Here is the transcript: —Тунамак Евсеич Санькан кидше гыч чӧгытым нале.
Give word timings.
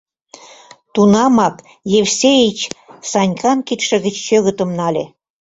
—Тунамак 0.93 1.55
Евсеич 1.99 2.59
Санькан 3.11 3.59
кидше 3.67 3.95
гыч 4.05 4.15
чӧгытым 4.25 4.69
нале. 4.77 5.03